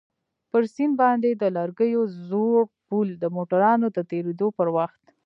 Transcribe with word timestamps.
پر 0.49 0.63
سيند 0.73 0.93
باندى 1.01 1.31
د 1.37 1.43
لرګيو 1.57 2.01
زوړ 2.29 2.61
پول 2.87 3.07
د 3.19 3.23
موټرانو 3.35 3.87
د 3.95 3.97
تېرېدو 4.11 4.47
پر 4.57 4.67
وخت. 4.75 5.03